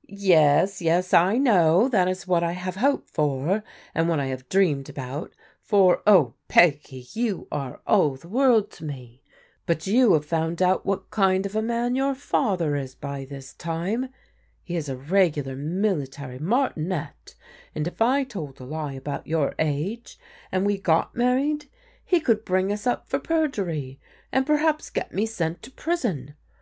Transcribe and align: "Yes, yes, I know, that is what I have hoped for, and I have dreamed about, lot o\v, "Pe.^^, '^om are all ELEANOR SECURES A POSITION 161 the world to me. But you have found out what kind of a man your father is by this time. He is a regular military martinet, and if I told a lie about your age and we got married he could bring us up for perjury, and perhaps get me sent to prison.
"Yes, 0.30 0.80
yes, 0.80 1.12
I 1.12 1.36
know, 1.36 1.90
that 1.90 2.08
is 2.08 2.26
what 2.26 2.42
I 2.42 2.52
have 2.52 2.76
hoped 2.76 3.10
for, 3.10 3.62
and 3.94 4.10
I 4.10 4.28
have 4.28 4.48
dreamed 4.48 4.88
about, 4.88 5.34
lot 5.70 6.02
o\v, 6.06 6.32
"Pe.^^, 6.48 6.72
'^om 7.06 7.46
are 7.52 7.82
all 7.86 8.14
ELEANOR 8.14 8.16
SECURES 8.16 8.16
A 8.16 8.16
POSITION 8.16 8.30
161 8.30 8.30
the 8.30 8.36
world 8.38 8.70
to 8.70 8.84
me. 8.86 9.22
But 9.66 9.86
you 9.86 10.12
have 10.14 10.24
found 10.24 10.62
out 10.62 10.86
what 10.86 11.10
kind 11.10 11.44
of 11.44 11.54
a 11.54 11.60
man 11.60 11.94
your 11.94 12.14
father 12.14 12.76
is 12.76 12.94
by 12.94 13.26
this 13.26 13.52
time. 13.52 14.08
He 14.64 14.74
is 14.74 14.88
a 14.88 14.96
regular 14.96 15.54
military 15.54 16.38
martinet, 16.38 17.34
and 17.74 17.86
if 17.86 18.00
I 18.00 18.24
told 18.24 18.58
a 18.60 18.64
lie 18.64 18.94
about 18.94 19.26
your 19.26 19.54
age 19.58 20.18
and 20.50 20.64
we 20.64 20.78
got 20.78 21.14
married 21.14 21.66
he 22.06 22.20
could 22.20 22.46
bring 22.46 22.72
us 22.72 22.86
up 22.86 23.06
for 23.06 23.18
perjury, 23.18 24.00
and 24.32 24.46
perhaps 24.46 24.88
get 24.88 25.12
me 25.12 25.26
sent 25.26 25.60
to 25.60 25.70
prison. 25.70 26.36